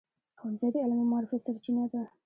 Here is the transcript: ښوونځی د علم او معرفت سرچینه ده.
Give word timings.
ښوونځی 0.39 0.67
د 0.71 0.75
علم 0.83 0.99
او 1.01 1.09
معرفت 1.11 1.41
سرچینه 1.47 1.83
ده. 1.91 2.01